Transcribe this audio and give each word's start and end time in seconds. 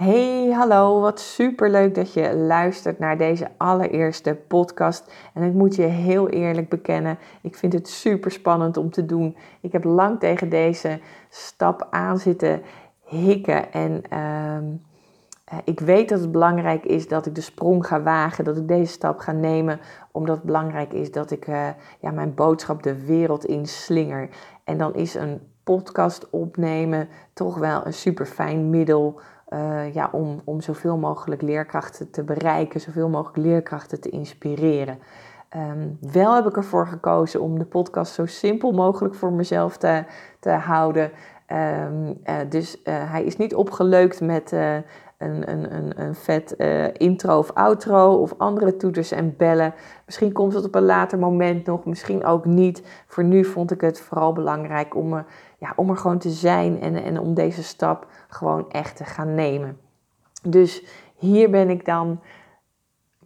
Hey, 0.00 0.50
hallo, 0.50 1.00
wat 1.00 1.20
super 1.20 1.70
leuk 1.70 1.94
dat 1.94 2.12
je 2.12 2.36
luistert 2.36 2.98
naar 2.98 3.18
deze 3.18 3.48
allereerste 3.56 4.34
podcast. 4.48 5.12
En 5.34 5.42
ik 5.42 5.52
moet 5.52 5.74
je 5.74 5.82
heel 5.82 6.28
eerlijk 6.28 6.68
bekennen, 6.68 7.18
ik 7.42 7.56
vind 7.56 7.72
het 7.72 7.88
super 7.88 8.30
spannend 8.30 8.76
om 8.76 8.90
te 8.90 9.06
doen. 9.06 9.36
Ik 9.60 9.72
heb 9.72 9.84
lang 9.84 10.20
tegen 10.20 10.48
deze 10.48 11.00
stap 11.28 11.86
aan 11.90 12.18
zitten 12.18 12.62
hikken. 13.04 13.72
En 13.72 14.02
ehm, 14.08 14.64
eh, 15.44 15.58
ik 15.64 15.80
weet 15.80 16.08
dat 16.08 16.20
het 16.20 16.32
belangrijk 16.32 16.84
is 16.84 17.08
dat 17.08 17.26
ik 17.26 17.34
de 17.34 17.40
sprong 17.40 17.86
ga 17.86 18.02
wagen, 18.02 18.44
dat 18.44 18.56
ik 18.56 18.68
deze 18.68 18.92
stap 18.92 19.18
ga 19.18 19.32
nemen, 19.32 19.80
omdat 20.12 20.36
het 20.36 20.44
belangrijk 20.44 20.92
is 20.92 21.12
dat 21.12 21.30
ik 21.30 21.48
uh, 21.48 21.68
ja, 22.00 22.10
mijn 22.10 22.34
boodschap 22.34 22.82
de 22.82 23.04
wereld 23.04 23.44
in 23.44 23.66
slinger. 23.66 24.28
En 24.64 24.78
dan 24.78 24.94
is 24.94 25.14
een 25.14 25.40
podcast 25.64 26.30
opnemen 26.30 27.08
toch 27.32 27.58
wel 27.58 27.86
een 27.86 27.92
super 27.92 28.26
fijn 28.26 28.70
middel 28.70 29.20
uh, 29.50 29.94
ja, 29.94 30.08
om, 30.12 30.40
om 30.44 30.60
zoveel 30.60 30.96
mogelijk 30.96 31.42
leerkrachten 31.42 32.10
te 32.10 32.22
bereiken, 32.22 32.80
zoveel 32.80 33.08
mogelijk 33.08 33.36
leerkrachten 33.36 34.00
te 34.00 34.08
inspireren. 34.08 34.98
Um, 35.56 35.98
wel 36.12 36.34
heb 36.34 36.46
ik 36.46 36.56
ervoor 36.56 36.86
gekozen 36.86 37.40
om 37.40 37.58
de 37.58 37.64
podcast 37.64 38.12
zo 38.12 38.26
simpel 38.26 38.72
mogelijk 38.72 39.14
voor 39.14 39.32
mezelf 39.32 39.76
te, 39.76 40.04
te 40.40 40.50
houden. 40.50 41.10
Um, 41.82 42.18
uh, 42.24 42.34
dus 42.48 42.76
uh, 42.76 42.82
hij 42.84 43.24
is 43.24 43.36
niet 43.36 43.54
opgeleukt 43.54 44.20
met 44.20 44.52
een, 44.52 44.84
een, 45.18 45.74
een, 45.74 46.00
een 46.00 46.14
vet 46.14 46.52
intro 46.92 47.38
of 47.38 47.50
outro 47.50 48.14
of 48.14 48.34
andere 48.38 48.76
toeters 48.76 49.10
en 49.10 49.34
bellen. 49.36 49.74
Misschien 50.06 50.32
komt 50.32 50.54
het 50.54 50.64
op 50.64 50.74
een 50.74 50.84
later 50.84 51.18
moment 51.18 51.66
nog, 51.66 51.84
misschien 51.84 52.24
ook 52.24 52.44
niet. 52.44 52.82
Voor 53.06 53.24
nu 53.24 53.44
vond 53.44 53.70
ik 53.70 53.80
het 53.80 54.00
vooral 54.00 54.32
belangrijk 54.32 54.96
om 54.96 55.24
ja, 55.60 55.72
om 55.76 55.90
er 55.90 55.96
gewoon 55.96 56.18
te 56.18 56.30
zijn 56.30 56.80
en, 56.80 57.02
en 57.02 57.18
om 57.18 57.34
deze 57.34 57.62
stap 57.62 58.06
gewoon 58.28 58.70
echt 58.70 58.96
te 58.96 59.04
gaan 59.04 59.34
nemen. 59.34 59.78
Dus 60.42 60.84
hier 61.16 61.50
ben 61.50 61.70
ik 61.70 61.84
dan. 61.84 62.20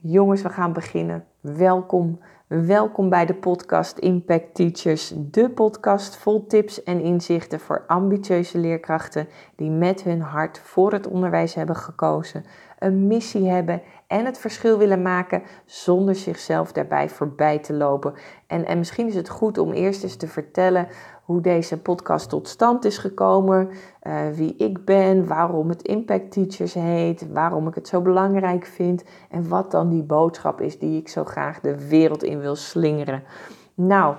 Jongens, 0.00 0.42
we 0.42 0.48
gaan 0.48 0.72
beginnen. 0.72 1.24
Welkom. 1.40 2.18
Welkom 2.46 3.08
bij 3.08 3.26
de 3.26 3.34
podcast 3.34 3.98
Impact 3.98 4.54
Teachers, 4.54 5.14
de 5.16 5.50
podcast 5.50 6.16
vol 6.16 6.46
tips 6.46 6.82
en 6.82 7.00
inzichten 7.00 7.60
voor 7.60 7.84
ambitieuze 7.86 8.58
leerkrachten 8.58 9.28
die 9.56 9.70
met 9.70 10.02
hun 10.02 10.20
hart 10.20 10.58
voor 10.58 10.92
het 10.92 11.06
onderwijs 11.06 11.54
hebben 11.54 11.76
gekozen, 11.76 12.44
een 12.78 13.06
missie 13.06 13.48
hebben 13.48 13.82
en 14.06 14.24
het 14.24 14.38
verschil 14.38 14.78
willen 14.78 15.02
maken 15.02 15.42
zonder 15.64 16.14
zichzelf 16.14 16.72
daarbij 16.72 17.08
voorbij 17.08 17.58
te 17.58 17.72
lopen. 17.72 18.14
En, 18.46 18.66
en 18.66 18.78
misschien 18.78 19.06
is 19.06 19.14
het 19.14 19.28
goed 19.28 19.58
om 19.58 19.72
eerst 19.72 20.02
eens 20.02 20.16
te 20.16 20.28
vertellen 20.28 20.88
hoe 21.24 21.40
deze 21.40 21.80
podcast 21.80 22.28
tot 22.28 22.48
stand 22.48 22.84
is 22.84 22.98
gekomen, 22.98 23.68
uh, 24.02 24.28
wie 24.34 24.56
ik 24.56 24.84
ben, 24.84 25.26
waarom 25.26 25.68
het 25.68 25.82
Impact 25.82 26.32
Teachers 26.32 26.74
heet, 26.74 27.32
waarom 27.32 27.68
ik 27.68 27.74
het 27.74 27.88
zo 27.88 28.00
belangrijk 28.00 28.66
vind 28.66 29.04
en 29.30 29.48
wat 29.48 29.70
dan 29.70 29.88
die 29.88 30.02
boodschap 30.02 30.60
is 30.60 30.78
die 30.78 31.00
ik 31.00 31.08
zo 31.08 31.24
graag 31.24 31.60
de 31.60 31.88
wereld 31.88 32.22
in 32.22 32.40
wil 32.40 32.56
slingeren. 32.56 33.22
Nou, 33.74 34.14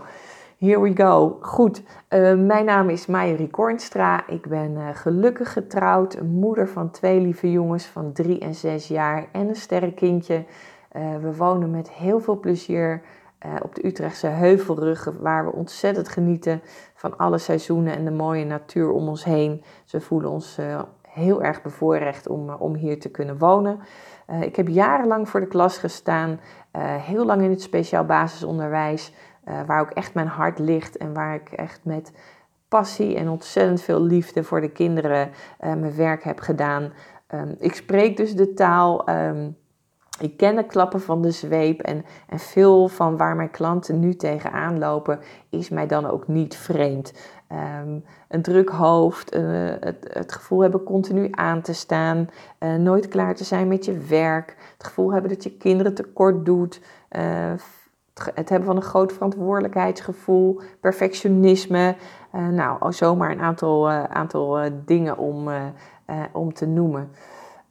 here 0.57 0.81
we 0.81 0.95
go. 0.95 1.37
Goed, 1.41 1.81
uh, 2.09 2.33
mijn 2.33 2.65
naam 2.65 2.89
is 2.89 3.05
Maieri 3.05 3.49
Kornstra. 3.49 4.27
Ik 4.27 4.47
ben 4.47 4.71
uh, 4.71 4.87
gelukkig 4.93 5.53
getrouwd, 5.53 6.21
moeder 6.21 6.67
van 6.67 6.91
twee 6.91 7.19
lieve 7.19 7.51
jongens 7.51 7.85
van 7.85 8.11
drie 8.11 8.39
en 8.39 8.55
zes 8.55 8.87
jaar 8.87 9.27
en 9.31 9.47
een 9.47 9.55
sterrenkindje. 9.55 10.45
we 11.21 11.35
wonen 11.37 11.71
met 11.71 11.91
heel 11.91 12.19
veel 12.19 12.39
plezier 12.39 13.01
uh, 13.45 13.55
op 13.61 13.75
de 13.75 13.85
Utrechtse 13.85 14.27
heuvelruggen, 14.27 15.21
waar 15.21 15.45
we 15.45 15.51
ontzettend 15.51 16.09
genieten 16.09 16.61
van 16.93 17.17
alle 17.17 17.38
seizoenen 17.38 17.95
en 17.95 18.05
de 18.05 18.11
mooie 18.11 18.45
natuur 18.45 18.91
om 18.91 19.07
ons 19.07 19.23
heen. 19.23 19.63
Ze 19.83 20.01
voelen 20.01 20.29
ons 20.29 20.59
uh, 20.59 20.81
heel 21.01 21.43
erg 21.43 21.61
bevoorrecht 21.61 22.27
om, 22.27 22.49
uh, 22.49 22.61
om 22.61 22.75
hier 22.75 22.99
te 22.99 23.09
kunnen 23.09 23.38
wonen. 23.38 23.79
ik 24.41 24.55
heb 24.55 24.67
jarenlang 24.67 25.29
voor 25.29 25.39
de 25.39 25.47
klas 25.47 25.77
gestaan, 25.77 26.39
heel 26.99 27.25
lang 27.25 27.41
in 27.41 27.49
het 27.49 27.61
speciaal 27.61 28.05
basisonderwijs, 28.05 29.13
waar 29.66 29.81
ook 29.81 29.89
echt 29.91 30.13
mijn 30.13 30.27
hart 30.27 30.59
ligt 30.59 30.97
en 30.97 31.13
waar 31.13 31.35
ik 31.35 31.51
echt 31.51 31.79
met 31.83 32.12
passie 32.67 33.16
en 33.16 33.29
ontzettend 33.29 33.81
veel 33.81 34.01
liefde 34.01 34.44
voor 34.44 34.62
de 34.62 34.72
kinderen 34.72 35.29
mijn 35.59 35.95
werk 35.95 36.23
heb 36.23 36.39
gedaan. 36.39 36.94
Um, 37.33 37.56
ik 37.59 37.75
spreek 37.75 38.17
dus 38.17 38.35
de 38.35 38.53
taal. 38.53 39.09
Um, 39.09 39.57
ik 40.19 40.37
ken 40.37 40.55
de 40.55 40.65
klappen 40.65 41.01
van 41.01 41.21
de 41.21 41.31
zweep 41.31 41.81
en, 41.81 42.05
en 42.27 42.39
veel 42.39 42.87
van 42.87 43.17
waar 43.17 43.35
mijn 43.35 43.51
klanten 43.51 43.99
nu 43.99 44.15
tegenaan 44.15 44.79
lopen 44.79 45.19
is 45.49 45.69
mij 45.69 45.87
dan 45.87 46.05
ook 46.05 46.27
niet 46.27 46.57
vreemd. 46.57 47.13
Um, 47.83 48.03
een 48.27 48.41
druk 48.41 48.69
hoofd, 48.69 49.35
uh, 49.35 49.73
het, 49.79 50.07
het, 50.09 50.31
gevoel 50.31 50.61
hebben 50.61 50.83
continu 50.83 51.27
aan 51.31 51.61
te 51.61 51.73
staan, 51.73 52.29
uh, 52.59 52.75
nooit 52.75 53.07
klaar 53.07 53.35
te 53.35 53.43
zijn 53.43 53.67
met 53.67 53.85
je 53.85 53.97
werk, 53.97 54.55
het 54.77 54.87
gevoel 54.87 55.11
hebben 55.11 55.29
dat 55.29 55.43
je 55.43 55.57
kinderen 55.57 55.93
tekort 55.93 56.45
doet, 56.45 56.81
uh, 57.11 57.53
het 58.33 58.49
hebben 58.49 58.67
van 58.67 58.75
een 58.75 58.81
groot 58.81 59.13
verantwoordelijkheidsgevoel, 59.13 60.61
perfectionisme. 60.79 61.95
nou, 62.31 62.93
zomaar 62.93 63.31
een 63.31 63.41
aantal, 63.41 63.89
aantal 63.91 64.69
dingen 64.85 65.17
om, 65.17 65.49
om 66.31 66.53
te 66.53 66.65
noemen. 66.65 67.11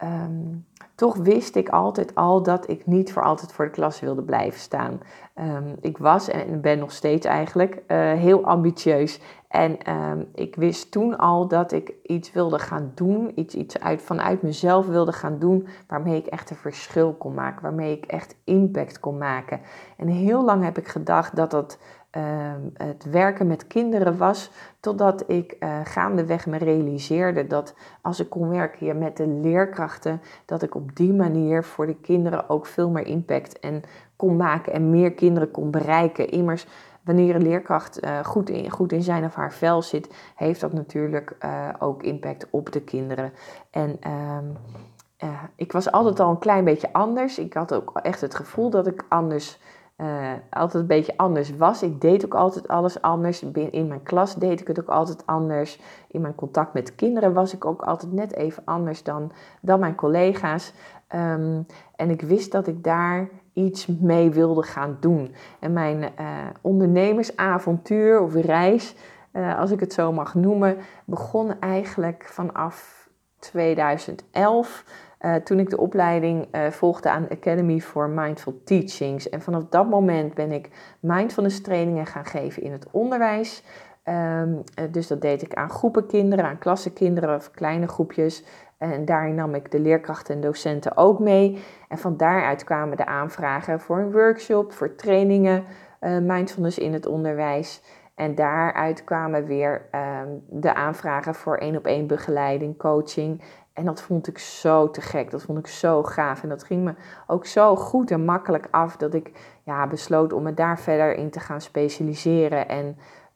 Um, 0.02 0.64
toch 0.94 1.16
wist 1.16 1.56
ik 1.56 1.68
altijd 1.68 2.14
al 2.14 2.42
dat 2.42 2.68
ik 2.68 2.86
niet 2.86 3.12
voor 3.12 3.22
altijd 3.22 3.52
voor 3.52 3.64
de 3.64 3.70
klas 3.70 4.00
wilde 4.00 4.22
blijven 4.22 4.60
staan. 4.60 5.00
Um, 5.34 5.76
ik 5.80 5.98
was 5.98 6.28
en 6.28 6.60
ben 6.60 6.78
nog 6.78 6.92
steeds 6.92 7.26
eigenlijk 7.26 7.74
uh, 7.74 8.12
heel 8.12 8.44
ambitieus. 8.44 9.20
En 9.48 9.92
um, 9.92 10.28
ik 10.34 10.56
wist 10.56 10.90
toen 10.90 11.16
al 11.18 11.48
dat 11.48 11.72
ik 11.72 11.92
iets 12.02 12.32
wilde 12.32 12.58
gaan 12.58 12.92
doen, 12.94 13.32
iets, 13.34 13.54
iets 13.54 13.80
uit, 13.80 14.02
vanuit 14.02 14.42
mezelf 14.42 14.86
wilde 14.86 15.12
gaan 15.12 15.38
doen, 15.38 15.66
waarmee 15.86 16.16
ik 16.16 16.26
echt 16.26 16.50
een 16.50 16.56
verschil 16.56 17.12
kon 17.12 17.34
maken, 17.34 17.62
waarmee 17.62 17.96
ik 17.96 18.04
echt 18.04 18.36
impact 18.44 19.00
kon 19.00 19.18
maken. 19.18 19.60
En 19.96 20.08
heel 20.08 20.44
lang 20.44 20.64
heb 20.64 20.78
ik 20.78 20.88
gedacht 20.88 21.36
dat 21.36 21.50
dat 21.50 21.78
Ehm, 22.14 22.60
het 22.74 23.04
werken 23.04 23.46
met 23.46 23.66
kinderen 23.66 24.16
was, 24.16 24.50
totdat 24.80 25.24
ik 25.26 25.56
uh, 25.60 25.80
gaandeweg 25.84 26.46
me 26.46 26.56
realiseerde 26.56 27.46
dat 27.46 27.74
als 28.02 28.20
ik 28.20 28.30
kon 28.30 28.48
werken 28.48 28.98
met 28.98 29.16
de 29.16 29.26
leerkrachten, 29.26 30.20
dat 30.44 30.62
ik 30.62 30.74
op 30.74 30.96
die 30.96 31.12
manier 31.12 31.64
voor 31.64 31.86
de 31.86 31.96
kinderen 31.96 32.48
ook 32.48 32.66
veel 32.66 32.90
meer 32.90 33.06
impact 33.06 33.58
en 33.58 33.82
kon 34.16 34.36
maken 34.36 34.72
en 34.72 34.90
meer 34.90 35.12
kinderen 35.12 35.50
kon 35.50 35.70
bereiken. 35.70 36.30
Immers, 36.30 36.66
wanneer 37.02 37.34
een 37.34 37.42
leerkracht 37.42 38.04
uh, 38.04 38.24
goed, 38.24 38.50
in, 38.50 38.70
goed 38.70 38.92
in 38.92 39.02
zijn 39.02 39.24
of 39.24 39.34
haar 39.34 39.52
vel 39.52 39.82
zit, 39.82 40.14
heeft 40.34 40.60
dat 40.60 40.72
natuurlijk 40.72 41.36
uh, 41.44 41.68
ook 41.78 42.02
impact 42.02 42.46
op 42.50 42.72
de 42.72 42.80
kinderen. 42.80 43.32
En 43.70 43.98
um, 44.10 44.56
ik 45.56 45.72
was 45.72 45.90
altijd 45.90 46.20
al 46.20 46.30
een 46.30 46.38
klein 46.38 46.64
beetje 46.64 46.92
anders. 46.92 47.38
Ik 47.38 47.54
had 47.54 47.74
ook 47.74 47.98
echt 48.02 48.20
het 48.20 48.34
gevoel 48.34 48.70
dat 48.70 48.86
ik 48.86 49.04
anders 49.08 49.58
uh, 49.96 50.32
altijd 50.50 50.82
een 50.82 50.88
beetje 50.88 51.16
anders 51.16 51.56
was. 51.56 51.82
Ik 51.82 52.00
deed 52.00 52.24
ook 52.24 52.34
altijd 52.34 52.68
alles 52.68 53.02
anders. 53.02 53.42
In 53.70 53.88
mijn 53.88 54.02
klas 54.02 54.34
deed 54.34 54.60
ik 54.60 54.66
het 54.66 54.80
ook 54.80 54.88
altijd 54.88 55.26
anders. 55.26 55.80
In 56.08 56.20
mijn 56.20 56.34
contact 56.34 56.72
met 56.72 56.94
kinderen 56.94 57.32
was 57.32 57.54
ik 57.54 57.64
ook 57.64 57.82
altijd 57.82 58.12
net 58.12 58.34
even 58.34 58.62
anders 58.64 59.02
dan, 59.02 59.32
dan 59.60 59.80
mijn 59.80 59.94
collega's. 59.94 60.72
Um, 61.14 61.66
en 61.96 62.10
ik 62.10 62.22
wist 62.22 62.52
dat 62.52 62.66
ik 62.66 62.84
daar 62.84 63.28
iets 63.52 63.86
mee 63.86 64.30
wilde 64.30 64.62
gaan 64.62 64.96
doen. 65.00 65.34
En 65.60 65.72
mijn 65.72 66.02
uh, 66.02 66.08
ondernemersavontuur 66.60 68.20
of 68.20 68.34
reis, 68.34 68.94
uh, 69.32 69.58
als 69.58 69.70
ik 69.70 69.80
het 69.80 69.92
zo 69.92 70.12
mag 70.12 70.34
noemen, 70.34 70.76
begon 71.04 71.60
eigenlijk 71.60 72.24
vanaf 72.26 73.08
2011. 73.38 74.84
Uh, 75.24 75.34
toen 75.34 75.58
ik 75.58 75.70
de 75.70 75.78
opleiding 75.78 76.48
uh, 76.52 76.66
volgde 76.66 77.10
aan 77.10 77.28
Academy 77.28 77.80
for 77.80 78.08
Mindful 78.08 78.60
Teachings. 78.64 79.28
En 79.28 79.40
vanaf 79.40 79.64
dat 79.68 79.88
moment 79.88 80.34
ben 80.34 80.52
ik 80.52 80.70
mindfulness 81.00 81.60
trainingen 81.60 82.06
gaan 82.06 82.24
geven 82.24 82.62
in 82.62 82.72
het 82.72 82.86
onderwijs. 82.90 83.62
Um, 84.04 84.14
uh, 84.54 84.84
dus 84.90 85.06
dat 85.06 85.20
deed 85.20 85.42
ik 85.42 85.54
aan 85.54 85.70
groepen 85.70 86.06
kinderen, 86.06 86.44
aan 86.44 86.58
klassenkinderen 86.58 87.34
of 87.34 87.50
kleine 87.50 87.88
groepjes. 87.88 88.44
En 88.78 89.04
daarin 89.04 89.34
nam 89.34 89.54
ik 89.54 89.70
de 89.70 89.80
leerkrachten 89.80 90.34
en 90.34 90.40
docenten 90.40 90.96
ook 90.96 91.18
mee. 91.18 91.64
En 91.88 91.98
van 91.98 92.16
daaruit 92.16 92.64
kwamen 92.64 92.96
de 92.96 93.06
aanvragen 93.06 93.80
voor 93.80 93.98
een 93.98 94.12
workshop, 94.12 94.72
voor 94.72 94.94
trainingen, 94.94 95.64
mindfulness 96.22 96.78
in 96.78 96.92
het 96.92 97.06
onderwijs. 97.06 97.82
En 98.14 98.34
daaruit 98.34 99.04
kwamen 99.04 99.44
weer 99.44 99.88
um, 100.22 100.44
de 100.48 100.74
aanvragen 100.74 101.34
voor 101.34 101.56
één 101.56 101.76
op 101.76 101.86
één 101.86 102.06
begeleiding, 102.06 102.78
coaching. 102.78 103.42
En 103.74 103.84
dat 103.84 104.02
vond 104.02 104.28
ik 104.28 104.38
zo 104.38 104.90
te 104.90 105.00
gek. 105.00 105.30
Dat 105.30 105.42
vond 105.42 105.58
ik 105.58 105.66
zo 105.66 106.02
gaaf. 106.02 106.42
En 106.42 106.48
dat 106.48 106.64
ging 106.64 106.84
me 106.84 106.94
ook 107.26 107.46
zo 107.46 107.76
goed 107.76 108.10
en 108.10 108.24
makkelijk 108.24 108.68
af 108.70 108.96
dat 108.96 109.14
ik 109.14 109.30
ja, 109.62 109.86
besloot 109.86 110.32
om 110.32 110.42
me 110.42 110.54
daar 110.54 110.78
verder 110.78 111.14
in 111.14 111.30
te 111.30 111.40
gaan 111.40 111.60
specialiseren 111.60 112.68
en, 112.68 112.86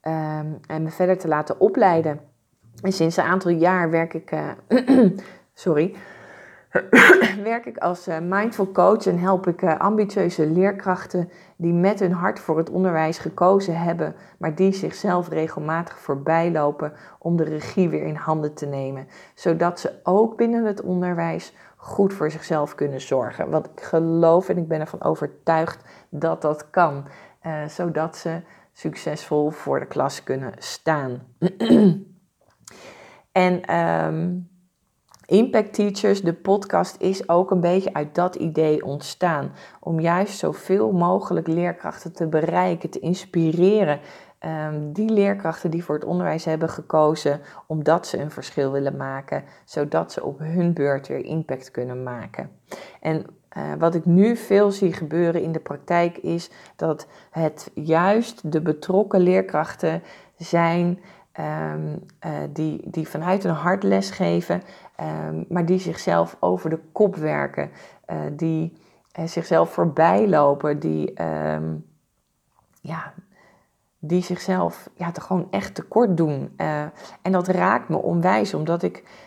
um, 0.02 0.60
en 0.66 0.82
me 0.82 0.90
verder 0.90 1.18
te 1.18 1.28
laten 1.28 1.60
opleiden. 1.60 2.20
En 2.82 2.92
sinds 2.92 3.16
een 3.16 3.24
aantal 3.24 3.50
jaar 3.50 3.90
werk 3.90 4.14
ik. 4.14 4.32
Uh, 4.32 5.08
sorry. 5.54 5.94
werk 7.42 7.66
ik 7.66 7.76
als 7.78 8.06
eh, 8.06 8.18
mindful 8.20 8.72
coach 8.72 9.06
en 9.06 9.18
help 9.18 9.46
ik 9.46 9.62
eh, 9.62 9.78
ambitieuze 9.78 10.46
leerkrachten 10.46 11.30
die 11.56 11.72
met 11.72 12.00
hun 12.00 12.12
hart 12.12 12.40
voor 12.40 12.58
het 12.58 12.70
onderwijs 12.70 13.18
gekozen 13.18 13.80
hebben, 13.80 14.14
maar 14.38 14.54
die 14.54 14.72
zichzelf 14.72 15.28
regelmatig 15.28 15.98
voorbijlopen 15.98 16.92
om 17.18 17.36
de 17.36 17.44
regie 17.44 17.88
weer 17.88 18.02
in 18.02 18.14
handen 18.14 18.54
te 18.54 18.66
nemen, 18.66 19.08
zodat 19.34 19.80
ze 19.80 19.92
ook 20.02 20.36
binnen 20.36 20.64
het 20.64 20.80
onderwijs 20.80 21.54
goed 21.76 22.12
voor 22.12 22.30
zichzelf 22.30 22.74
kunnen 22.74 23.00
zorgen. 23.00 23.50
Want 23.50 23.66
ik 23.66 23.82
geloof 23.82 24.48
en 24.48 24.58
ik 24.58 24.68
ben 24.68 24.80
ervan 24.80 25.02
overtuigd 25.02 25.84
dat 26.08 26.42
dat 26.42 26.70
kan, 26.70 27.04
uh, 27.46 27.66
zodat 27.66 28.16
ze 28.16 28.40
succesvol 28.72 29.50
voor 29.50 29.80
de 29.80 29.86
klas 29.86 30.22
kunnen 30.22 30.52
staan. 30.58 31.20
en 33.32 33.76
um, 33.76 34.48
Impact 35.28 35.72
Teachers, 35.72 36.22
de 36.22 36.32
podcast, 36.32 36.96
is 37.00 37.28
ook 37.28 37.50
een 37.50 37.60
beetje 37.60 37.94
uit 37.94 38.14
dat 38.14 38.34
idee 38.34 38.84
ontstaan. 38.84 39.52
Om 39.80 40.00
juist 40.00 40.38
zoveel 40.38 40.92
mogelijk 40.92 41.46
leerkrachten 41.46 42.12
te 42.12 42.26
bereiken, 42.26 42.90
te 42.90 42.98
inspireren. 42.98 44.00
Um, 44.44 44.92
die 44.92 45.10
leerkrachten 45.10 45.70
die 45.70 45.84
voor 45.84 45.94
het 45.94 46.04
onderwijs 46.04 46.44
hebben 46.44 46.68
gekozen 46.68 47.40
omdat 47.66 48.06
ze 48.06 48.18
een 48.18 48.30
verschil 48.30 48.72
willen 48.72 48.96
maken, 48.96 49.44
zodat 49.64 50.12
ze 50.12 50.24
op 50.24 50.38
hun 50.38 50.72
beurt 50.72 51.08
weer 51.08 51.24
impact 51.24 51.70
kunnen 51.70 52.02
maken. 52.02 52.50
En 53.00 53.26
uh, 53.56 53.62
wat 53.78 53.94
ik 53.94 54.04
nu 54.04 54.36
veel 54.36 54.70
zie 54.70 54.92
gebeuren 54.92 55.42
in 55.42 55.52
de 55.52 55.60
praktijk 55.60 56.18
is 56.18 56.50
dat 56.76 57.06
het 57.30 57.70
juist 57.74 58.52
de 58.52 58.60
betrokken 58.60 59.20
leerkrachten 59.20 60.02
zijn 60.36 60.98
um, 61.40 62.04
uh, 62.26 62.32
die, 62.52 62.80
die 62.84 63.08
vanuit 63.08 63.42
hun 63.42 63.52
hart 63.52 63.82
lesgeven 63.82 64.62
Ehm, 64.98 65.44
maar 65.48 65.66
die 65.66 65.78
zichzelf 65.78 66.36
over 66.40 66.70
de 66.70 66.78
kop 66.92 67.16
werken, 67.16 67.70
uh, 68.06 68.16
die 68.32 68.76
uh, 69.18 69.26
zichzelf 69.26 69.72
voorbij 69.72 70.28
lopen, 70.28 70.78
die, 70.78 71.12
ehm, 71.14 71.74
ja, 72.80 73.12
die 73.98 74.22
zichzelf 74.22 74.90
ja, 74.94 75.10
te 75.12 75.20
gewoon 75.20 75.46
echt 75.50 75.74
tekort 75.74 76.16
doen. 76.16 76.54
Uh, 76.56 76.82
en 77.22 77.32
dat 77.32 77.48
raakt 77.48 77.88
me 77.88 77.96
onwijs, 77.96 78.54
omdat 78.54 78.82
ik 78.82 79.26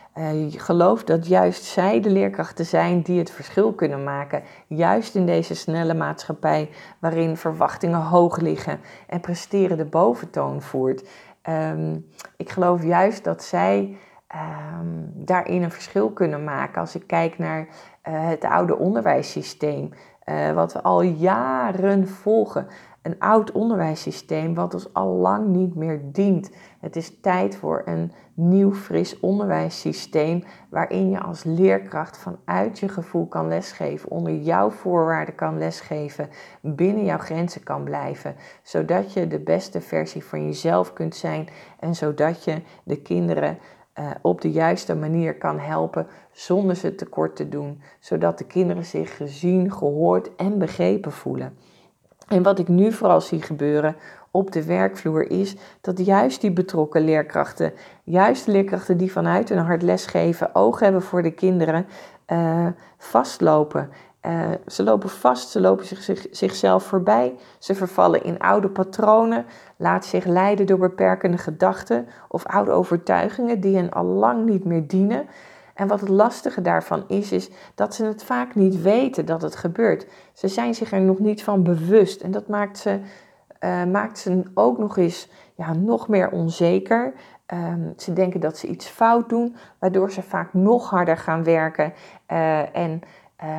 geloof 0.50 1.04
dat 1.04 1.28
juist 1.28 1.64
zij 1.64 2.00
de 2.00 2.10
leerkrachten 2.10 2.66
zijn 2.66 3.02
die 3.02 3.20
het 3.20 3.32
verschil 3.32 3.74
kunnen 3.74 4.04
maken. 4.04 4.44
Juist 4.68 5.16
in 5.16 5.26
deze 5.26 5.56
snelle 5.56 5.94
maatschappij 5.94 6.70
waarin 7.00 7.38
verwachtingen 7.38 8.02
hoog 8.02 8.38
liggen 8.38 8.80
en 9.08 9.22
presteren 9.22 9.78
de 9.78 9.86
boventoon 9.86 10.62
voert. 10.62 11.10
Um, 11.50 12.06
ik 12.38 12.50
geloof 12.50 12.84
juist 12.84 13.24
dat 13.24 13.44
zij 13.44 13.98
um, 14.36 15.12
daarin 15.16 15.63
een 15.63 15.72
verschil 15.72 16.12
kunnen 16.12 16.44
maken. 16.44 16.81
Als 16.81 16.95
ik 16.95 17.07
kijk 17.07 17.38
naar 17.38 17.60
uh, 17.60 17.68
het 18.04 18.44
oude 18.44 18.78
onderwijssysteem, 18.78 19.89
uh, 20.25 20.51
wat 20.51 20.74
we 20.74 20.81
al 20.81 21.01
jaren 21.01 22.07
volgen. 22.07 22.68
Een 23.01 23.19
oud 23.19 23.51
onderwijssysteem 23.51 24.54
wat 24.54 24.74
ons 24.74 24.94
al 24.94 25.07
lang 25.07 25.48
niet 25.48 25.75
meer 25.75 26.01
dient. 26.04 26.51
Het 26.80 26.95
is 26.95 27.19
tijd 27.19 27.56
voor 27.56 27.81
een 27.86 28.12
nieuw, 28.33 28.74
fris 28.74 29.19
onderwijssysteem 29.19 30.44
waarin 30.69 31.10
je 31.10 31.19
als 31.19 31.44
leerkracht 31.44 32.18
vanuit 32.18 32.80
je 32.80 32.88
gevoel 32.89 33.27
kan 33.27 33.48
lesgeven, 33.48 34.10
onder 34.10 34.36
jouw 34.36 34.69
voorwaarden 34.69 35.36
kan 35.36 35.57
lesgeven, 35.57 36.30
binnen 36.62 37.06
jouw 37.06 37.18
grenzen 37.18 37.63
kan 37.63 37.84
blijven, 37.84 38.36
zodat 38.63 39.13
je 39.13 39.27
de 39.27 39.39
beste 39.39 39.81
versie 39.81 40.25
van 40.25 40.45
jezelf 40.45 40.94
kunt 40.94 41.16
zijn 41.16 41.48
en 41.80 41.95
zodat 41.95 42.44
je 42.44 42.62
de 42.84 43.01
kinderen 43.01 43.57
uh, 44.00 44.10
op 44.22 44.42
de 44.42 44.52
juiste 44.52 44.96
manier 44.96 45.38
kan 45.38 45.60
helpen 45.60 46.08
zonder 46.32 46.76
ze 46.76 46.96
tekort 46.96 47.36
te 47.36 47.50
doen, 47.50 47.82
zodat 48.00 48.38
de 48.38 48.46
kinderen 48.46 48.86
zich 48.86 49.18
gezien, 49.18 49.72
gehoord 49.72 50.36
en 50.36 50.58
begrepen 50.58 51.12
voelen. 51.12 51.58
En 52.28 52.44
wat 52.44 52.60
ik 52.60 52.68
nu 52.68 52.92
vooral 52.92 53.22
zie 53.22 53.42
gebeuren 53.42 53.96
op 54.32 54.52
de 54.52 54.66
werkvloer 54.66 55.30
is 55.30 55.56
dat 55.82 56.06
juist 56.06 56.42
die 56.42 56.52
betrokken 56.52 57.02
leerkrachten, 57.02 57.74
juist 58.04 58.46
de 58.46 58.52
leerkrachten 58.52 58.98
die 58.98 59.12
vanuit 59.12 59.50
hun 59.50 59.58
hart 59.58 59.82
lesgeven, 59.82 60.56
oog 60.56 60.80
hebben 60.80 61.02
voor 61.02 61.22
de 61.22 61.32
kinderen, 61.32 61.86
uh, 62.28 62.68
vastlopen 62.98 63.90
uh, 64.26 64.50
ze 64.68 64.84
lopen 64.84 65.10
vast, 65.10 65.50
ze 65.50 65.62
lopen 65.62 65.86
zich, 65.86 66.02
zich, 66.02 66.28
zichzelf 66.32 66.84
voorbij, 66.84 67.36
ze 67.60 67.76
vervallen 67.76 68.24
in 68.24 68.40
oude 68.40 68.70
patronen, 68.70 69.46
laten 69.78 70.10
zich 70.10 70.26
leiden 70.26 70.66
door 70.66 70.78
beperkende 70.78 71.38
gedachten 71.38 72.08
of 72.28 72.46
oude 72.46 72.72
overtuigingen 72.72 73.60
die 73.60 73.76
hen 73.76 73.92
al 73.92 74.06
lang 74.06 74.46
niet 74.46 74.66
meer 74.66 74.88
dienen. 74.88 75.28
En 75.74 75.88
wat 75.88 76.00
het 76.00 76.10
lastige 76.10 76.62
daarvan 76.62 77.04
is, 77.08 77.32
is 77.32 77.50
dat 77.76 77.96
ze 77.96 78.06
het 78.06 78.24
vaak 78.24 78.56
niet 78.56 78.82
weten 78.82 79.26
dat 79.26 79.42
het 79.42 79.56
gebeurt. 79.56 80.08
Ze 80.34 80.48
zijn 80.48 80.76
zich 80.76 80.92
er 80.92 81.02
nog 81.02 81.20
niet 81.20 81.44
van 81.44 81.64
bewust 81.64 82.22
en 82.22 82.32
dat 82.32 82.48
maakt 82.48 82.78
ze, 82.78 83.00
uh, 83.60 83.84
maakt 83.84 84.18
ze 84.18 84.44
ook 84.54 84.78
nog 84.78 84.98
eens 84.98 85.30
ja, 85.56 85.74
nog 85.74 86.08
meer 86.08 86.30
onzeker. 86.32 87.14
Um, 87.54 87.94
ze 87.98 88.14
denken 88.14 88.40
dat 88.40 88.58
ze 88.58 88.68
iets 88.68 88.88
fout 88.88 89.30
doen, 89.30 89.56
waardoor 89.80 90.12
ze 90.12 90.22
vaak 90.22 90.54
nog 90.54 90.90
harder 90.90 91.18
gaan 91.18 91.44
werken 91.44 91.94
uh, 92.32 92.76
en 92.76 93.02
uh, 93.44 93.50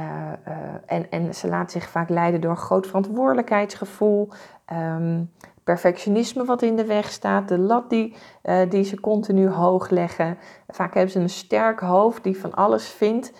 uh, 0.48 0.54
en, 0.86 1.10
en 1.10 1.34
ze 1.34 1.48
laat 1.48 1.70
zich 1.70 1.88
vaak 1.88 2.08
leiden 2.08 2.40
door 2.40 2.50
een 2.50 2.56
groot 2.56 2.86
verantwoordelijkheidsgevoel, 2.86 4.28
um, 4.72 5.30
perfectionisme 5.64 6.44
wat 6.44 6.62
in 6.62 6.76
de 6.76 6.86
weg 6.86 7.10
staat, 7.10 7.48
de 7.48 7.58
lat 7.58 7.90
die, 7.90 8.16
uh, 8.44 8.70
die 8.70 8.84
ze 8.84 9.00
continu 9.00 9.48
hoog 9.48 9.90
leggen. 9.90 10.38
Vaak 10.68 10.94
hebben 10.94 11.12
ze 11.12 11.20
een 11.20 11.28
sterk 11.28 11.80
hoofd 11.80 12.24
die 12.24 12.40
van 12.40 12.54
alles 12.54 12.88
vindt, 12.88 13.32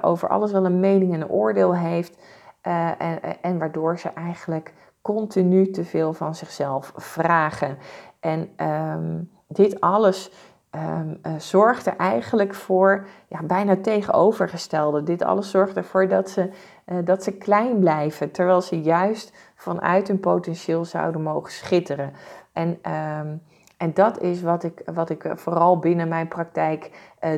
over 0.00 0.28
alles 0.28 0.52
wel 0.52 0.64
een 0.64 0.80
mening 0.80 1.14
en 1.14 1.20
een 1.20 1.28
oordeel 1.28 1.76
heeft. 1.76 2.22
En, 2.62 3.42
en, 3.42 3.58
waardoor 3.58 3.98
ze 3.98 4.08
eigenlijk 4.08 4.72
continu 5.02 5.70
te 5.70 5.84
veel 5.84 6.12
van 6.12 6.34
zichzelf 6.34 6.92
vragen. 6.96 7.78
En 8.20 8.66
um, 8.66 9.30
dit 9.48 9.80
alles 9.80 10.30
um, 10.74 11.18
uh, 11.26 11.32
zorgt 11.38 11.86
er 11.86 11.96
eigenlijk 11.96 12.54
voor 12.54 13.06
ja, 13.28 13.42
bijna 13.42 13.76
tegenovergestelde. 13.76 15.02
Dit 15.02 15.22
alles 15.22 15.50
zorgt 15.50 15.76
ervoor 15.76 16.08
dat 16.08 16.30
ze, 16.30 16.50
uh, 16.86 16.96
dat 17.04 17.22
ze 17.22 17.32
klein 17.32 17.78
blijven, 17.78 18.30
terwijl 18.30 18.60
ze 18.60 18.80
juist 18.80 19.32
vanuit 19.54 20.08
hun 20.08 20.20
potentieel 20.20 20.84
zouden 20.84 21.22
mogen 21.22 21.52
schitteren. 21.52 22.12
En, 22.52 22.68
um, 22.68 23.42
en 23.76 23.94
dat 23.94 24.20
is 24.20 24.42
wat 24.42 24.64
ik, 24.64 24.82
wat 24.94 25.10
ik 25.10 25.32
vooral 25.34 25.78
binnen 25.78 26.08
mijn 26.08 26.28
praktijk 26.28 26.90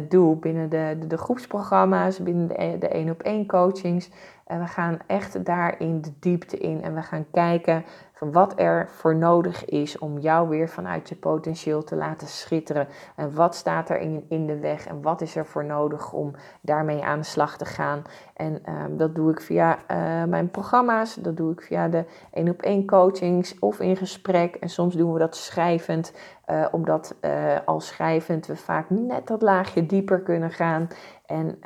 doe, 0.09 0.37
binnen 0.37 0.69
de, 0.69 0.97
de, 1.01 1.07
de, 1.07 1.17
groepsprogramma's, 1.19 2.23
binnen 2.23 2.49
de, 2.49 2.77
de 2.79 2.89
één 2.89 3.11
op 3.11 3.23
één 3.23 3.47
coachings. 3.47 4.11
En 4.47 4.61
we 4.61 4.67
gaan 4.67 4.99
echt 5.07 5.45
daarin 5.45 6.01
de 6.01 6.13
diepte 6.21 6.59
in 6.59 6.83
en 6.83 6.95
we 6.95 7.03
gaan 7.03 7.27
kijken 7.33 7.85
van 8.17 8.33
wat 8.33 8.53
er 8.57 8.89
voor 8.89 9.17
nodig 9.17 9.65
is 9.65 9.99
om 9.99 10.19
jou 10.19 10.49
weer 10.49 10.69
vanuit 10.69 11.09
je 11.09 11.17
potentieel 11.17 11.85
te 11.85 11.97
laten 11.97 12.27
schitteren. 12.27 12.89
En 13.17 13.35
wat 13.35 13.55
staat 13.55 13.91
er 13.91 13.99
in, 13.99 14.25
in 14.29 14.47
de 14.47 14.59
weg 14.59 14.87
en 14.87 15.03
wat 15.03 15.21
is 15.21 15.37
er 15.37 15.47
voor 15.47 15.65
nodig 15.65 16.13
om 16.13 16.35
daarmee 16.61 17.05
aan 17.05 17.19
de 17.19 17.25
slag 17.25 17.57
te 17.57 17.65
gaan. 17.65 18.03
En 18.37 18.63
um, 18.69 18.97
dat 18.97 19.15
doe 19.15 19.31
ik 19.31 19.41
via 19.41 19.79
uh, 19.91 20.25
mijn 20.25 20.51
programma's, 20.51 21.15
dat 21.15 21.37
doe 21.37 21.53
ik 21.53 21.63
via 21.63 21.89
de 21.89 22.05
één 22.33 22.49
op 22.49 22.63
één 22.63 22.87
coachings 22.87 23.59
of 23.59 23.81
in 23.81 23.97
gesprek. 23.97 24.55
En 24.55 24.69
soms 24.69 24.95
doen 24.95 25.13
we 25.13 25.19
dat 25.19 25.37
schrijvend, 25.37 26.13
uh, 26.51 26.67
omdat 26.71 27.15
uh, 27.21 27.57
al 27.65 27.81
schrijvend 27.81 28.47
we 28.47 28.57
vaak 28.57 28.91
net 28.91 29.27
dat 29.27 29.43
laagje 29.43 29.87
dieper 29.87 30.21
kunnen 30.21 30.51
gaan. 30.51 30.89
En, 31.27 31.59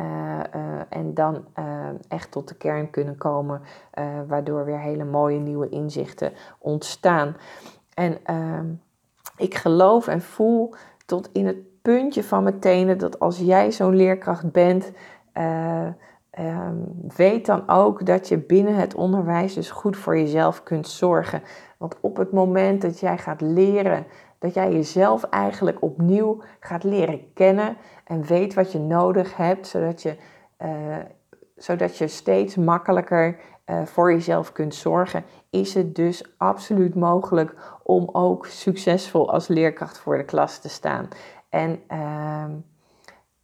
en 0.88 1.14
dan 1.14 1.45
echt 2.09 2.30
tot 2.30 2.49
de 2.49 2.54
kern 2.54 2.90
kunnen 2.90 3.16
komen, 3.16 3.61
waardoor 4.26 4.64
weer 4.64 4.80
hele 4.80 5.04
mooie 5.04 5.38
nieuwe 5.38 5.68
inzichten 5.68 6.33
ontstaan. 6.59 7.37
En 7.95 8.18
ehm, 8.25 8.66
ik 9.37 9.54
geloof 9.54 10.09
en 10.09 10.21
voel 10.21 10.75
tot 11.06 11.28
in 11.33 11.47
het 11.47 11.83
puntje 11.83 12.25
van 12.25 12.42
mijn 12.42 12.59
tenen 12.59 12.99
dat 12.99 13.18
als 13.18 13.38
jij 13.38 13.73
zo'n 13.73 13.97
leerkracht 13.97 14.52
bent, 14.52 14.92
um, 16.38 16.84
weet 17.16 17.46
dan 17.46 17.68
ook 17.68 18.06
dat 18.06 18.28
je 18.28 18.38
binnen 18.38 18.75
het 18.75 18.94
onderwijs 18.94 19.54
dus 19.54 19.70
goed 19.70 19.96
voor 19.96 20.18
jezelf 20.18 20.62
kunt 20.62 20.88
zorgen. 20.88 21.42
Want 21.78 21.96
op 22.00 22.16
het 22.16 22.32
moment 22.32 22.82
dat 22.82 23.00
jij 23.00 23.18
gaat 23.18 23.40
leren 23.40 24.06
dat 24.40 24.54
jij 24.54 24.72
jezelf 24.72 25.22
eigenlijk 25.22 25.82
opnieuw 25.82 26.42
gaat 26.60 26.84
leren 26.84 27.32
kennen 27.32 27.76
en 28.04 28.22
weet 28.22 28.54
wat 28.54 28.72
je 28.72 28.78
nodig 28.78 29.37
hebt, 29.37 29.66
zodat 29.66 30.02
je, 30.02 30.16
uh, 30.62 30.96
zodat 31.56 31.99
je 31.99 32.08
steeds 32.08 32.56
makkelijker 32.56 33.38
uh, 33.66 33.84
voor 33.84 34.12
jezelf 34.12 34.52
kunt 34.52 34.75
zorgen, 34.75 35.25
is 35.50 35.75
het 35.75 35.94
dus 35.94 36.34
absoluut 36.37 36.94
mogelijk 36.94 37.54
om 37.82 38.08
ook 38.12 38.46
succesvol 38.46 39.32
als 39.32 39.49
leerkracht 39.49 39.99
voor 39.99 40.16
de 40.16 40.25
klas 40.25 40.58
te 40.58 40.68
staan. 40.68 41.08
En 41.49 41.82
uh, 41.92 42.44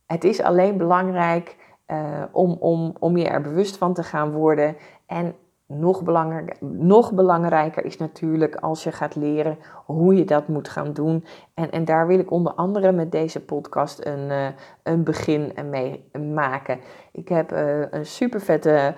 het 0.07 0.25
is 0.25 0.41
alleen 0.41 0.77
belangrijk 0.77 1.57
uh, 1.93 2.23
om, 2.33 2.53
om, 2.53 2.95
om 2.99 3.17
je 3.17 3.25
er 3.25 3.41
bewust 3.41 3.77
van 3.77 3.95
te 3.95 4.03
gaan 4.03 4.33
worden 4.33 4.77
en 5.07 5.35
nog, 5.69 6.03
nog 6.61 7.13
belangrijker 7.13 7.85
is 7.85 7.97
natuurlijk 7.97 8.55
als 8.55 8.85
je 8.85 8.93
gaat 8.93 9.15
leren 9.15 9.59
hoe 9.85 10.15
je 10.15 10.25
dat 10.25 10.49
moet 10.49 10.69
gaan 10.69 10.93
doen. 10.93 11.25
En, 11.55 11.71
en 11.71 11.85
daar 11.85 12.07
wil 12.07 12.19
ik 12.19 12.31
onder 12.31 12.53
andere 12.53 12.93
met 12.93 13.13
deze 13.13 13.45
podcast 13.45 14.07
een, 14.07 14.31
uh, 14.31 14.47
een 14.83 15.05
begin 15.05 15.53
mee 15.71 16.11
maken. 16.35 16.79
Ik 17.13 17.29
heb 17.29 17.53
uh, 17.53 17.91
een 17.91 18.07
super 18.07 18.41
vette 18.41 18.95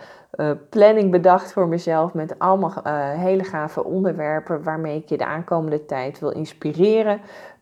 planning 0.71 1.11
bedacht 1.11 1.53
voor 1.53 1.69
mezelf 1.69 2.15
met 2.15 2.39
allemaal 2.39 2.73
hele 3.17 3.45
gave 3.45 3.85
onderwerpen 3.85 4.63
waarmee 4.63 4.97
ik 4.97 5.09
je 5.09 5.17
de 5.17 5.27
aankomende 5.27 5.85
tijd 5.85 6.19
wil 6.19 6.31
inspireren. 6.31 7.21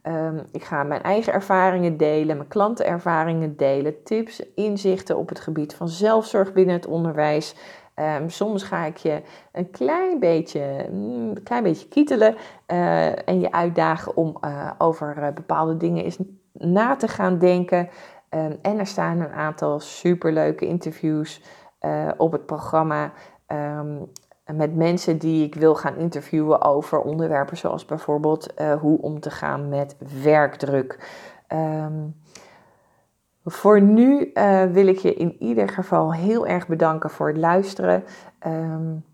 Um, 0.09 0.43
ik 0.53 0.65
ga 0.65 0.83
mijn 0.83 1.03
eigen 1.03 1.33
ervaringen 1.33 1.97
delen, 1.97 2.37
mijn 2.37 2.49
klantenervaringen 2.49 3.57
delen, 3.57 4.03
tips, 4.03 4.43
inzichten 4.55 5.17
op 5.17 5.29
het 5.29 5.41
gebied 5.41 5.75
van 5.75 5.89
zelfzorg 5.89 6.53
binnen 6.53 6.75
het 6.75 6.87
onderwijs. 6.87 7.55
Um, 8.21 8.31
soms 8.31 8.63
ga 8.63 8.85
ik 8.85 8.97
je 8.97 9.23
een 9.53 9.71
klein 9.71 10.19
beetje, 10.19 10.87
mm, 10.91 11.29
een 11.29 11.43
klein 11.43 11.63
beetje 11.63 11.89
kietelen 11.89 12.35
uh, 12.67 13.29
en 13.29 13.41
je 13.41 13.53
uitdagen 13.53 14.17
om 14.17 14.37
uh, 14.45 14.71
over 14.79 15.17
uh, 15.19 15.29
bepaalde 15.35 15.77
dingen 15.77 16.05
eens 16.05 16.19
na 16.53 16.97
te 16.97 17.09
gaan 17.09 17.39
denken. 17.39 17.89
Um, 18.31 18.59
en 18.63 18.79
er 18.79 18.87
staan 18.87 19.21
een 19.21 19.33
aantal 19.33 19.81
superleuke 19.81 20.67
interviews 20.67 21.43
op 22.17 22.33
het 22.33 22.47
programma. 22.47 23.13
Met 24.53 24.75
mensen 24.75 25.19
die 25.19 25.45
ik 25.45 25.55
wil 25.55 25.75
gaan 25.75 25.97
interviewen 25.97 26.63
over 26.63 27.01
onderwerpen 27.01 27.57
zoals 27.57 27.85
bijvoorbeeld 27.85 28.55
hoe 28.81 29.03
om 29.03 29.21
te 29.21 29.31
gaan 29.31 29.69
met 29.69 29.97
werkdruk. 30.23 30.99
Um, 31.53 32.15
voor 33.45 33.81
nu 33.81 34.31
uh, 34.35 34.65
wil 34.65 34.87
ik 34.87 34.99
je 34.99 35.15
in 35.15 35.37
ieder 35.39 35.69
geval 35.69 36.15
heel 36.15 36.47
erg 36.47 36.69
bedanken 36.69 37.11
voor 37.11 37.29
het 37.29 37.37
luisteren. 37.37 38.05
Um, 38.47 39.05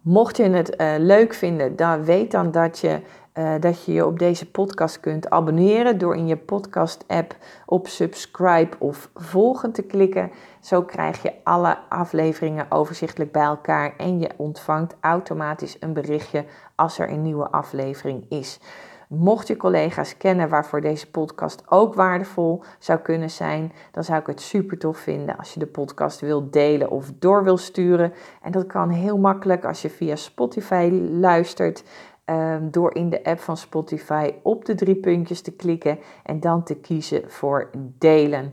mocht 0.00 0.36
je 0.36 0.42
het 0.42 0.80
uh, 0.80 0.94
leuk 0.98 1.34
vinden, 1.34 1.76
dan 1.76 2.04
weet 2.04 2.30
dan 2.30 2.50
dat 2.50 2.78
je, 2.78 3.00
uh, 3.34 3.54
dat 3.60 3.84
je 3.84 3.92
je 3.92 4.06
op 4.06 4.18
deze 4.18 4.50
podcast 4.50 5.00
kunt 5.00 5.30
abonneren 5.30 5.98
door 5.98 6.16
in 6.16 6.26
je 6.26 6.36
podcast-app 6.36 7.36
op 7.66 7.88
subscribe 7.88 8.76
of 8.78 9.10
volgen 9.14 9.72
te 9.72 9.82
klikken. 9.82 10.30
Zo 10.60 10.82
krijg 10.82 11.22
je 11.22 11.32
alle 11.44 11.78
afleveringen 11.88 12.66
overzichtelijk 12.70 13.32
bij 13.32 13.42
elkaar 13.42 13.96
en 13.96 14.18
je 14.18 14.30
ontvangt 14.36 14.96
automatisch 15.00 15.76
een 15.80 15.92
berichtje 15.92 16.44
als 16.74 16.98
er 16.98 17.10
een 17.10 17.22
nieuwe 17.22 17.50
aflevering 17.50 18.24
is. 18.28 18.60
Mocht 19.08 19.46
je 19.46 19.56
collega's 19.56 20.16
kennen 20.16 20.48
waarvoor 20.48 20.80
deze 20.80 21.10
podcast 21.10 21.62
ook 21.68 21.94
waardevol 21.94 22.62
zou 22.78 22.98
kunnen 22.98 23.30
zijn, 23.30 23.72
dan 23.90 24.04
zou 24.04 24.20
ik 24.20 24.26
het 24.26 24.40
super 24.40 24.78
tof 24.78 24.98
vinden 24.98 25.36
als 25.36 25.54
je 25.54 25.60
de 25.60 25.66
podcast 25.66 26.20
wilt 26.20 26.52
delen 26.52 26.90
of 26.90 27.10
door 27.18 27.44
wil 27.44 27.56
sturen. 27.56 28.12
En 28.42 28.52
dat 28.52 28.66
kan 28.66 28.90
heel 28.90 29.18
makkelijk 29.18 29.64
als 29.64 29.82
je 29.82 29.90
via 29.90 30.16
Spotify 30.16 30.90
luistert. 31.10 31.84
Um, 32.30 32.70
door 32.70 32.94
in 32.94 33.10
de 33.10 33.24
app 33.24 33.40
van 33.40 33.56
Spotify 33.56 34.34
op 34.42 34.64
de 34.64 34.74
drie 34.74 34.96
puntjes 34.96 35.40
te 35.42 35.52
klikken 35.52 35.98
en 36.24 36.40
dan 36.40 36.62
te 36.62 36.74
kiezen 36.76 37.30
voor 37.30 37.70
delen. 37.98 38.52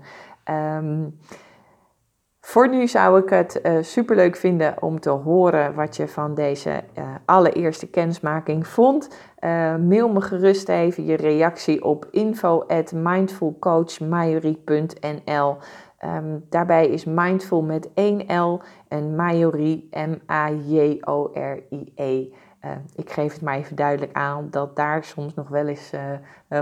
Um, 0.50 1.20
voor 2.48 2.70
nu 2.70 2.88
zou 2.88 3.22
ik 3.22 3.30
het 3.30 3.60
uh, 3.64 3.78
superleuk 3.82 4.36
vinden 4.36 4.82
om 4.82 5.00
te 5.00 5.10
horen 5.10 5.76
wat 5.76 5.96
je 5.96 6.08
van 6.08 6.36
deze 6.36 6.84
uh, 6.98 7.06
allereerste 7.26 7.90
kennismaking 7.90 8.68
vond. 8.68 9.10
Uh, 9.40 9.76
mail 9.76 10.10
me 10.10 10.22
gerust 10.22 10.70
even 10.70 11.06
je 11.06 11.16
reactie 11.16 11.84
op 11.84 12.08
info 12.12 12.64
at 12.68 12.92
ehm, 15.98 16.40
Daarbij 16.50 16.88
is 16.88 17.06
mindful 17.06 17.62
met 17.62 17.90
1 17.94 18.42
L 18.42 18.62
en 18.88 19.16
majorie 19.16 19.90
M-A-J-O-R-I-E. 22.68 23.02
ik 23.02 23.12
geef 23.12 23.34
het 23.34 23.42
maar 23.42 23.56
even 23.56 23.76
duidelijk 23.76 24.14
aan 24.14 24.48
dat 24.50 24.76
daar 24.76 25.04
soms 25.04 25.34
nog 25.34 25.48
wel 25.48 25.68
eens 25.68 25.92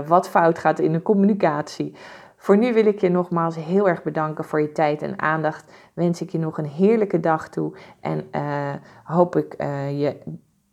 wat 0.06 0.28
fout 0.28 0.58
gaat 0.58 0.78
in 0.78 0.92
de 0.92 1.02
communicatie. 1.02 1.94
Voor 2.36 2.58
nu 2.58 2.72
wil 2.72 2.86
ik 2.86 3.00
je 3.00 3.08
nogmaals 3.10 3.56
heel 3.56 3.88
erg 3.88 4.02
bedanken 4.02 4.44
voor 4.44 4.60
je 4.60 4.72
tijd 4.72 5.02
en 5.02 5.20
aandacht. 5.20 5.72
Wens 5.94 6.20
ik 6.20 6.30
je 6.30 6.38
nog 6.38 6.58
een 6.58 6.68
heerlijke 6.68 7.20
dag 7.20 7.48
toe 7.48 7.76
en 8.00 8.30
hoop 9.04 9.36
ik 9.36 9.54
je 9.98 10.16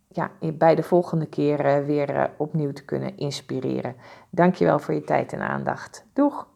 ja, 0.08 0.30
bij 0.54 0.74
de 0.74 0.82
volgende 0.82 1.26
keer 1.26 1.84
weer 1.86 2.30
opnieuw 2.36 2.72
te 2.72 2.84
kunnen 2.84 3.16
inspireren. 3.16 3.96
Dankjewel 4.30 4.78
voor 4.78 4.94
je 4.94 5.04
tijd 5.04 5.32
en 5.32 5.40
aandacht. 5.40 6.06
Doeg! 6.12 6.52